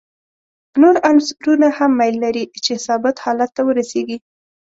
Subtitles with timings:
[0.81, 4.17] نور عنصرونه هم میل لري چې ثابت حالت ته ورسیږي.